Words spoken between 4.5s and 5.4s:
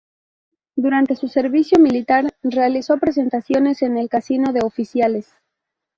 de oficiales.